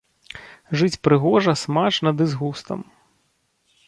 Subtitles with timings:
[0.81, 2.79] Жыць прыгожа, смачна ды з густам.